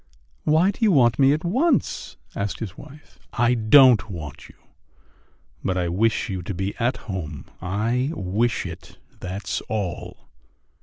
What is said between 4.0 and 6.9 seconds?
want you, but I wish you to be